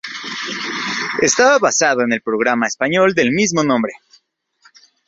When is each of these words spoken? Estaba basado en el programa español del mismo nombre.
Estaba 1.21 1.59
basado 1.59 2.01
en 2.01 2.11
el 2.11 2.21
programa 2.23 2.65
español 2.65 3.13
del 3.13 3.31
mismo 3.33 3.63
nombre. 3.63 3.93